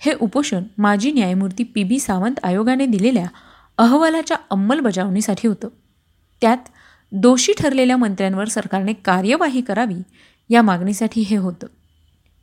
हे 0.01 0.13
उपोषण 0.21 0.63
माजी 0.79 1.13
न्यायमूर्ती 1.13 1.65
पी 1.65 1.85
बी 1.85 1.99
सावंत 1.99 2.35
आयोगाने 2.43 2.87
दिलेल्या 2.87 3.27
अहवालाच्या 3.79 4.37
अंमलबजावणीसाठी 4.51 5.49
होतं. 5.49 5.69
त्यात 6.41 6.57
दोषी 7.13 7.53
ठरलेल्या 7.59 7.97
मंत्र्यांवर 7.97 8.49
सरकारने 8.49 8.93
कार्यवाही 8.93 9.61
करावी 9.61 10.03
या 10.49 10.63
मागणीसाठी 10.63 11.21
हे 11.21 11.37
होतं. 11.37 11.67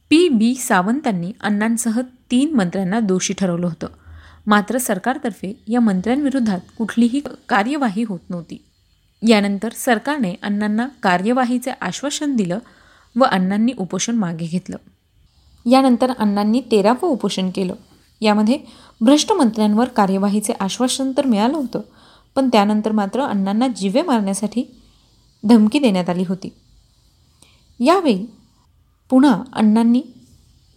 पी. 0.09 0.29
बी. 0.29 0.55
सावंतांनी 0.55 1.31
अण्णांसह 1.41 2.01
तीन 2.31 2.53
मंत्र्यांना 2.55 2.99
दोषी 2.99 3.33
ठरवलं 3.33 3.67
होतं. 3.67 3.87
मात्र 4.47 4.77
सरकारतर्फे 4.77 5.63
या 5.67 5.79
मंत्र्यांविरोधात 5.79 6.59
कुठलीही 6.77 7.21
कार्यवाही 7.49 8.03
होत 8.03 8.19
नव्हती. 8.29 8.65
यानंतर 9.27 9.69
सरकारने 9.71 10.33
अण्णांना 10.43 10.87
कार्यवाहीचे 11.03 11.71
आश्वासन 11.81 12.35
दिलं 12.35 12.59
व 13.15 13.23
अण्णांनी 13.23 13.73
उपोषण 13.77 14.15
मागे 14.15 14.45
घेतलं. 14.45 14.77
यानंतर 15.69 16.11
अण्णांनी 16.19 16.61
तेरावं 16.71 17.07
उपोषण 17.07 17.49
केलं. 17.49 17.75
यामध्ये 18.21 18.59
भ्रष्ट 19.01 19.33
मंत्र्यांवर 19.33 19.87
कार्यवाहीचे 19.87 20.53
आश्वासन 20.59 21.11
तर 21.17 21.25
मिळालं 21.25 21.57
होतं 21.57 21.81
पण 22.35 22.49
त्यानंतर 22.49 22.91
मात्र 22.91 23.21
अण्णांना 23.21 23.67
जिवे 23.67 24.01
मारण्यासाठी 24.01 24.81
धमकी 25.43 25.79
देण्यात 25.79 26.09
आली 26.09 26.23
होती. 26.27 26.53
यावेळी 27.79 28.34
पुन्हा 29.15 29.43
अण्णांनी 29.53 30.01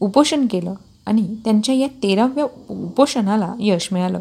उपोषण 0.00 0.47
केलं 0.50 0.75
आणि 1.07 1.35
त्यांच्या 1.45 1.75
या 1.75 1.87
तेराव्या 2.02 2.45
उपोषणाला 2.71 3.54
यश 3.61 3.88
मिळालं. 3.92 4.21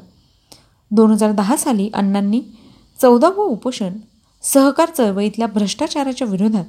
दोन 0.91 1.11
हजार 1.11 1.31
दहा 1.31 1.57
साली 1.57 1.89
अण्णांनी 1.93 2.41
चौदावं 3.01 3.45
उपोषण 3.45 3.93
सहकार 4.41 4.89
चळवळीतल्या 4.89 5.47
भ्रष्टाचाराच्या 5.47 6.27
विरोधात 6.27 6.65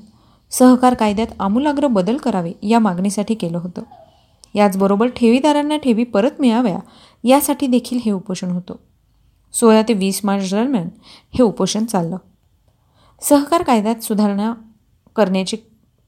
सहकार 0.50 0.94
कायद्यात 0.94 1.26
आमूलाग्र 1.40 1.86
बदल 1.86 2.16
करावे 2.16 2.52
या 2.62 2.78
मागणीसाठी 2.78 3.34
केलं 3.34 3.58
होतं. 3.58 3.82
याचबरोबर 4.54 5.06
ठेवीदारांना 5.06 5.76
ठेवी 5.76 6.04
परत 6.04 6.40
मिळाव्या 6.40 6.78
यासाठी 7.24 7.66
देखील 7.66 7.98
हे 8.04 8.10
उपोषण 8.10 8.50
होतं. 8.50 8.74
सोळा 9.52 9.82
ते 9.82 9.92
वीस 9.92 10.20
मार्च 10.24 10.50
दरम्यान 10.50 10.88
हे 11.34 11.42
उपोषण 11.42 11.84
चाललं. 11.84 12.16
सहकार 13.20 13.62
कायद्यात 13.62 13.96
सुधारणा 13.96 14.54
करण्याची 15.16 15.56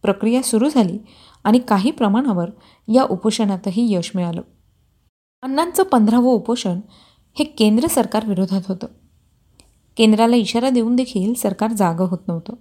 प्रक्रिया 0.02 0.42
सुरू 0.42 0.68
झाली 0.68 0.98
आणि 1.44 1.58
काही 1.58 1.90
प्रमाणावर 1.90 2.50
या 2.88 3.04
उपोषणातही 3.04 3.94
यश 3.94 4.12
मिळालं. 4.14 4.42
अण्णांचं 5.42 5.82
पंधरावं 5.82 6.32
उपोषण 6.32 6.80
हे 7.38 7.44
केंद्र 7.44 7.88
सरकार 7.88 8.26
विरोधात 8.26 8.60
होतं. 8.68 8.86
केंद्राला 9.96 10.36
इशारा 10.36 10.70
देऊन 10.70 10.96
देखील 10.96 11.34
सरकार 11.34 11.72
जागं 11.72 12.04
होत 12.04 12.18
नव्हतं. 12.28 12.52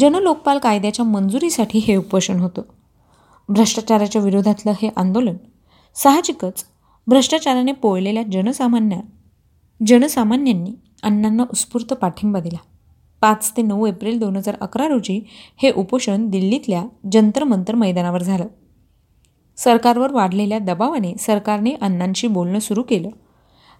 जनलोकपाल 0.00 0.58
कायद्याच्या 0.58 1.04
मंजुरीसाठी 1.04 1.78
हे 1.78 1.96
उपोषण 1.96 2.40
होतं. 2.40 2.62
भ्रष्टाचाराच्या 3.48 4.22
विरोधातलं 4.22 4.72
हे 4.82 4.90
आंदोलन 4.96 5.36
साहजिकच 5.94 6.64
भ्रष्टाचाराने 7.06 7.72
पोळलेल्या 7.72 8.22
जनसामान्या 8.22 9.00
जनसामान्यांनी 9.86 10.70
अण्णांना 11.02 11.42
उत्स्फूर्त 11.42 11.92
पाठिंबा 11.92 12.40
दिला. 12.40 12.58
पाच 13.20 13.52
ते 13.56 13.62
नऊ 13.62 13.86
एप्रिल 13.86 14.18
दोन 14.18 14.36
हजार 14.36 14.56
अकरा 14.60 14.88
रोजी 14.88 15.20
हे 15.62 15.70
उपोषण 15.70 16.28
दिल्लीतल्या 16.28 16.84
जंतर 17.12 17.44
मंतर 17.44 17.74
मैदानावर 17.74 18.22
झालं. 18.22 18.46
सरकारवर 19.56 20.12
वाढलेल्या 20.12 20.58
दबावाने 20.58 21.14
सरकारने 21.18 21.74
अण्णांशी 21.80 22.26
बोलणं 22.26 22.58
सुरू 22.58 22.82
केलं. 22.82 23.08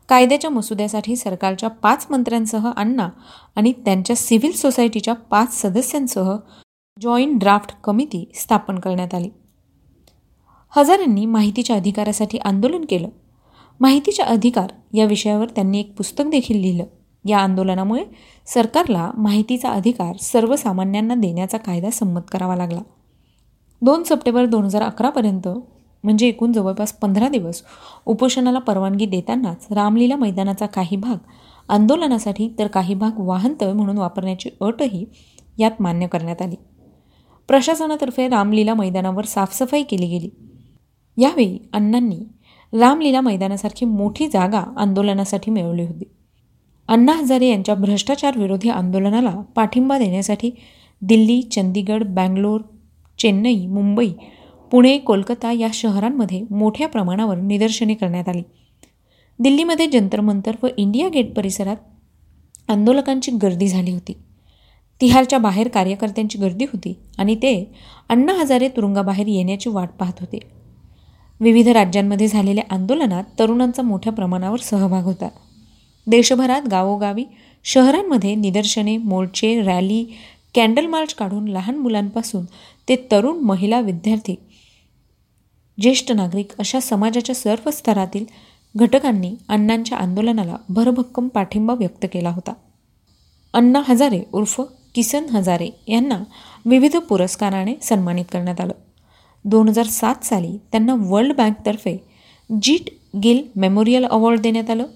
कायद्याच्या 0.08 0.50
मसुद्यासाठी 0.50 1.16
सरकारच्या 1.16 1.68
पाच 1.68 2.06
मंत्र्यांसह 2.10 2.70
अण्णा 2.76 3.08
आणि 3.56 3.72
त्यांच्या 3.72 4.16
सिव्हिल 4.16 4.52
सोसायटीच्या 4.52 5.14
पाच 5.14 5.62
सदस्यांसह 5.62 6.36
जॉईंट 7.00 7.40
ड्राफ्ट 7.40 7.80
कमिटी 7.84 8.30
स्थापन 8.34 8.78
करण्यात 8.78 9.14
आली. 9.14 9.28
हजारांनी 10.70 11.26
माहितीच्या 11.26 11.76
अधिकारासाठी 11.76 12.38
आंदोलन 12.38 12.84
केलं. 12.88 13.08
माहितीचा 13.80 14.24
अधिकार 14.24 14.72
या 14.94 15.04
विषयावर 15.04 15.46
त्यांनी 15.48 15.80
एक 15.80 15.94
पुस्तक 15.96 16.24
देखील 16.26 16.60
लिहिलं. 16.60 16.84
या 17.24 17.38
आंदोलनामुळे 17.38 18.04
सरकारला 18.46 19.10
माहितीचा 19.18 19.70
अधिकार 19.70 20.16
सर्वसामान्यांना 20.16 21.14
देण्याचा 21.14 21.58
कायदा 21.58 21.90
संमत 21.90 22.20
करावा 22.32 22.56
लागला. 22.56 22.80
दोन 23.82 24.02
सप्टेंबर 24.02 24.46
दोन 24.46 24.64
हजार 24.64 24.82
अकरापर्यंत 24.82 25.48
म्हणजे 26.04 26.28
एकूण 26.28 26.52
जवळपास 26.52 26.92
पंधरा 26.92 27.28
दिवस 27.28 27.62
उपोषणाला 28.06 28.58
परवानगी 28.58 29.06
देतानाच 29.06 29.66
रामलीला 29.70 30.16
मैदानाचा 30.16 30.66
काही 30.66 30.96
भाग 30.96 31.16
आंदोलनासाठी 31.68 32.54
तर 32.58 32.66
काही 32.66 32.94
भाग 32.94 33.10
वाहनतळ 33.16 33.72
म्हणून 33.72 33.98
वापरण्याची 33.98 34.50
अटही 34.60 35.06
यात 35.58 35.70
मान्य 35.80 36.06
करण्यात 36.06 36.42
आली. 36.42 36.54
प्रशासनातर्फे 37.48 38.28
रामलीला 38.28 38.74
मैदानावर 38.74 39.24
साफसफाई 39.24 39.82
केली 39.82 40.06
गेली. 40.06 40.30
यावेळी 41.16 41.58
अण्णांनी 41.72 42.20
रामलीला 42.80 43.20
मैदानासारखी 43.20 43.86
मोठी 43.86 44.28
जागा 44.28 44.64
आंदोलनासाठी 44.76 45.50
मिळवली 45.50 45.82
होती. 45.82 46.04
अण्णा 46.90 47.12
हजारे 47.12 47.48
यांच्या 47.48 47.74
भ्रष्टाचार 47.74 48.38
विरोधी 48.38 48.68
आंदोलनाला 48.68 49.30
पाठिंबा 49.30 49.98
देण्यासाठी 49.98 50.50
दिल्ली 51.02 51.42
चंदीगड 51.42 52.04
बँगलोर 52.04 52.60
चेन्नई 53.18 53.66
मुंबई 53.66 54.08
पुणे 54.70 54.98
कोलकाता 54.98 55.52
या 55.52 55.68
शहरांमध्ये 55.74 56.42
मोठ्या 56.50 56.88
प्रमाणावर 56.88 57.36
निदर्शने 57.36 57.94
करण्यात 57.94 58.28
आली. 58.28 58.42
दिल्लीमध्ये 59.38 59.86
जंतर 59.86 60.20
मंतर 60.20 60.56
व 60.62 60.66
इंडिया 60.76 61.08
गेट 61.08 61.34
परिसरात 61.34 61.76
आंदोलकांची 62.68 63.32
गर्दी 63.32 63.68
झाली 63.68 63.90
होती. 63.90 64.12
तिहारच्या 65.00 65.38
बाहेर 65.38 65.68
कार्यकर्त्यांची 65.68 66.38
गर्दी 66.38 66.64
होती 66.64 66.94
आणि 67.18 67.34
ते 67.34 67.72
अण्णा 68.08 68.32
हजारे 68.32 68.68
तुरुंगाबाहेर 68.68 69.26
येण्याची 69.26 69.70
वाट 69.70 69.88
पाहत 69.88 70.20
होते. 70.20 70.38
विविध 71.40 71.68
राज्यांमध्ये 71.68 72.26
झालेल्या 72.26 72.64
आंदोलनात 72.70 73.24
तरुणांचा 73.38 73.82
मोठ्या 73.82 74.12
प्रमाणावर 74.12 74.58
सहभाग 74.58 75.02
होता. 75.02 75.28
देशभरात 76.06 76.62
गावोगावी 76.70 77.24
शहरांमध्ये 77.64 78.34
निदर्शने 78.34 78.96
मोर्चे 78.96 79.62
रॅली 79.62 80.04
कॅन्डल 80.54 80.86
मार्च 80.86 81.14
काढून 81.14 81.48
लहान 81.48 81.76
मुलांपासून 81.76 82.44
ते 82.88 82.96
तरुण 83.10 83.36
महिला 83.36 83.80
विद्यार्थी 83.80 84.34
ज्येष्ठ 85.80 86.12
नागरिक 86.12 86.48
अशा 86.58 86.80
समाजाच्या 86.80 87.34
सर्व 87.34 87.70
स्तरातील 87.70 88.24
घटकांनी 88.76 89.34
अण्णांच्या 89.48 89.98
आंदोलनाला 89.98 90.56
भरभक्कम 90.68 91.28
पाठिंबा 91.28 91.74
व्यक्त 91.74 92.06
केला 92.12 92.30
होता. 92.30 92.52
अण्णा 93.52 93.82
हजारे 93.88 94.22
उर्फ 94.32 94.60
किसन 94.94 95.24
हजारे 95.24 95.68
यांना 95.88 96.22
विविध 96.64 96.96
पुरस्काराने 96.96 97.74
सन्मानित 97.82 98.24
करण्यात 98.32 98.60
आलं. 98.60 98.72
दोन 99.44 99.68
हजार 99.68 99.86
सात 99.86 100.24
साली 100.24 100.56
त्यांना 100.72 100.94
वर्ल्ड 100.98 101.36
बँकतर्फे 101.36 101.96
जीट 102.62 102.88
गिल 103.16 103.42
मेमोरियल 103.56 104.04
अवॉर्ड 104.04 104.40
देण्यात 104.40 104.70
आलं. 104.70 104.86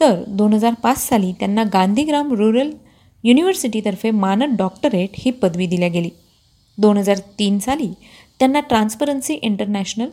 तर 0.00 0.22
दोन 0.28 0.52
हजार 0.52 0.74
पाच 0.74 0.98
साली 0.98 1.32
त्यांना 1.32 1.64
गांधीग्राम 1.72 2.32
रुरल 2.32 2.70
युनिव्हर्सिटीतर्फे 3.24 4.10
मानद 4.10 4.56
डॉक्टरेट 4.56 5.10
ही 5.14 5.30
पदवी 5.30 5.66
दिल्या 5.66 5.88
गेली. 5.88 6.10
दोन 6.78 6.96
हजार 6.96 7.18
तीन 7.38 7.58
साली 7.58 7.88
त्यांना 8.38 8.60
ट्रान्सपरन्सी 8.60 9.34
इंटरनॅशनल 9.34 10.08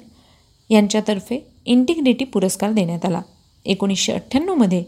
यांच्यातर्फे 0.69 1.47
इंटिग्रिटी 1.65 2.25
पुरस्कार 2.25 2.71
देण्यात 2.71 3.05
आला. 3.05 3.21
एकोणीसशे 3.65 4.13
अठ्ठ्याण्णवमध्ये 4.13 4.83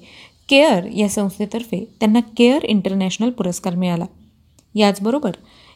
केअर 0.50 0.86
या 0.86 1.10
संस्थेतर्फे 1.10 1.86
त्यांना 2.00 2.20
केअर 2.38 2.64
इंटरनॅशनल 2.64 3.30
पुरस्कार 3.30 3.76
मिळाला. 3.76 4.06
याचबरोबर 4.76 5.32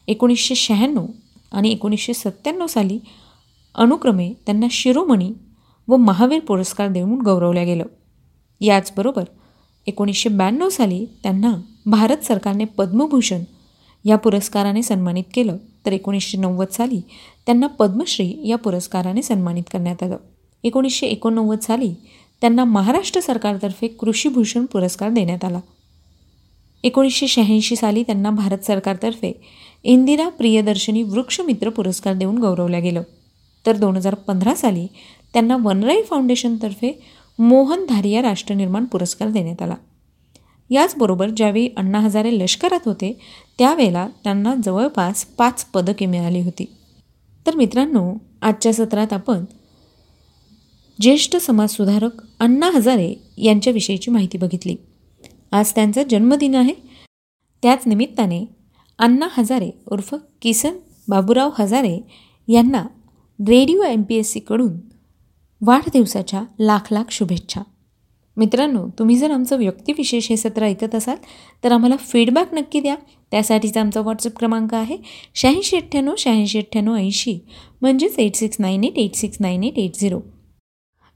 एकोणीसशे 0.08 0.56
शहाण्णव 0.56 1.06
आणि 1.52 1.72
एकोणीसशे 1.72 2.14
सत्त्याण्णव 2.14 2.68
साली 2.68 3.00
अनुक्रमे 3.76 4.34
त्यांना 4.46 4.68
शिरोमणी 4.72 5.32
व 5.88 5.98
महावीर 5.98 6.40
पुरस्कार 6.40 6.88
देऊन 6.88 7.22
गौरवल्या 7.22 7.64
गेलं. 7.64 7.84
याचबरोबर 8.62 9.24
एकोणीसशे 9.88 10.30
ब्याण्णव 10.30 10.70
साली 10.70 11.06
त्यांना 11.24 11.62
भारत 11.86 12.18
सरकारने 12.18 12.66
पद्मभूषण 12.66 13.42
या 14.06 14.16
पुरस्काराने 14.16 14.84
सन्मानित 14.84 15.24
केलं. 15.34 15.58
तर 15.86 15.92
एकोणीसशे 15.92 16.38
नव्वद 16.38 16.68
साली 16.68 17.02
त्यांना 17.46 17.68
पद्मश्री 17.68 18.48
या 18.48 18.58
पुरस्काराने 18.58 19.22
सन्मानित 19.22 19.64
करण्यात 19.74 20.04
आलं. 20.04 20.18
एकोणीसशे 20.64 21.08
एकोणनव्वद 21.08 21.60
साली 21.60 21.94
त्यांना 22.42 22.64
महाराष्ट्र 22.64 23.22
सरकारतर्फे 23.22 23.88
कृषीभूषण 23.88 24.66
पुरस्कार 24.66 25.10
देण्यात 25.10 25.46
आला. 25.46 25.60
एकोणीसशे 26.84 27.28
शहाऐंशी 27.28 27.76
साली 27.76 28.04
त्यांना 28.04 28.30
भारत 28.30 28.58
सरकारतर्फे 28.58 29.42
इंदिरा 29.84 30.30
प्रियदर्शनी 30.30 31.04
वृक्षमित्र 31.04 31.70
पुरस्कार 31.70 32.14
देऊन 32.14 32.38
गौरवलं 32.38 32.82
गेलं. 32.82 33.02
तर 33.66 33.76
दोन 33.76 33.96
हजार 33.96 34.16
पंधरा 34.16 34.56
साली 34.56 34.88
त्यांना 35.34 35.58
वनराई 35.64 36.02
फाउंडेशनतर्फे 36.02 37.02
मोहन 37.40 37.86
धारिया 37.90 38.22
राष्ट्रनिर्माण 38.22 38.86
पुरस्कार 38.86 39.30
देण्यात 39.30 39.62
आला. 39.62 39.76
याचबरोबर 40.70 41.30
ज्यावेळी 41.30 41.70
अण्णा 41.78 42.00
हजारे 42.00 42.40
लष्करात 42.40 42.80
होते 42.86 43.20
त्यावेळेला 43.58 44.08
त्यांना 44.24 44.56
जवळपास 44.66 45.26
पाच 45.26 45.66
पदके 45.66 46.06
मिळाली 46.06 46.42
होती. 46.42 46.66
तर 47.46 47.56
मित्रांनो 47.56 48.14
आजच्या 48.42 48.74
सत्रात 48.74 49.14
आपण 49.14 49.46
ज्येष्ठ 51.02 51.36
समाजसुधारक 51.36 52.12
अण्णा 52.40 52.70
हजारे 52.70 53.14
यांच्याविषयीची 53.38 54.12
माहिती 54.12 54.38
बघितली. 54.38 54.76
आज 55.52 55.72
त्यांचा 55.72 56.04
जन्मदिन 56.04 56.56
आहे. 56.56 56.74
त्याच 57.64 57.84
निमित्ताने 57.86 58.46
अण्णा 59.00 59.28
हजारे 59.32 59.72
उर्फ 59.92 60.16
किसन 60.42 60.74
बाबूराव 61.10 61.50
हजारे 61.60 62.00
यांना 62.48 62.86
रेडिओ 63.48 63.84
एम 63.84 64.02
पी 64.02 64.16
एस 64.16 64.32
सीकडून 64.32 64.97
वाढदिवसाच्या 65.62 66.44
लाख 66.60 66.92
लाख 66.92 67.12
शुभेच्छा. 67.12 67.62
मित्रांनो 68.38 68.86
तुम्ही 69.00 69.16
जर 69.16 69.32
आमचं 69.32 69.58
व्यक्तिविशेष 69.58 70.30
हे 70.30 70.38
सत्र 70.38 70.64
ऐकत 70.64 70.96
असाल 70.96 71.16
तर 71.64 71.72
आम्हाला 71.72 71.96
फीडबॅक 71.98 72.54
नक्की 72.54 72.80
द्या. 72.80 72.96
त्यासाठीचा 73.32 73.82
आमचा 73.82 74.02
व्हॉट्सअप 74.02 74.38
क्रमांक 74.40 74.74
आहे 74.74 74.98
शहाऐंशी 75.36 75.78
अठ्ठ्याण्णव 75.78 76.16
शहाऐंशी 76.18 76.58
अठ्ठ्याण्णव 76.58 76.96
ऐंशी 76.96 77.38
म्हणजेच 77.82 78.20
eight 78.20 78.36
six 78.36 78.58
nine 78.60 78.84
eight 78.84 78.98
eight 78.98 79.16
six 79.16 79.38
nine 79.40 79.64
eight 79.64 79.80
eight 79.80 79.96
zero 79.96 80.20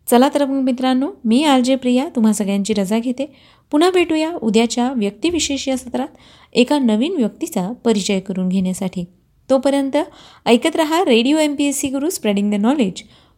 चला 0.07 0.29
तर 0.33 0.45
मग 0.45 0.61
मित्रांनो 0.61 1.11
मी 1.25 1.43
आर 1.43 1.59
जे 1.59 1.75
प्रिया 1.75 2.07
तुम्हा 2.15 2.33
सगळ्यांची 2.33 2.73
रजा 2.73 2.99
घेते. 2.99 3.25
पुन्हा 3.71 3.89
भेटूया 3.91 4.31
उद्याच्या 4.41 4.91
व्यक्तिविशेष 4.91 5.67
या 5.67 5.77
सत्रात 5.77 6.07
एका 6.53 6.79
नवीन 6.79 7.15
व्यक्तीचा 7.15 7.71
परिचय 7.85 8.19
करून 8.19 8.49
घेण्यासाठी. 8.49 9.03
तोपर्यंत 9.49 9.97
ऐकत 10.45 10.75
रहा 10.75 11.03
radio 11.05 11.37
M 11.37 11.55
P 11.55 11.65
S 11.65 11.79
C 11.79 11.87
Guru 11.87 12.09
spreading 12.09 12.51
the 12.51 12.55
knowledge 12.55 13.03